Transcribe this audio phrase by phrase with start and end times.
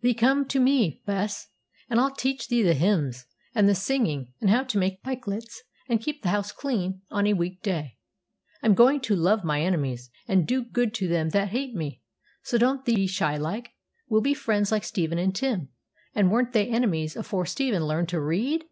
[0.00, 1.48] 'Thee come to me, Bess,
[1.90, 5.58] and I'll teach thee the hymns, and the singing, and how to make pikelets,
[5.88, 7.98] and keep the house clean on a week day.
[8.62, 12.00] I'm going to love my enemies, and do good to them that hate me;
[12.44, 13.70] so don't thee be shy like.
[14.08, 15.70] We'll be friends like Stephen and Tim;
[16.14, 18.62] and weren't they enemies afore Stephen learned to read?'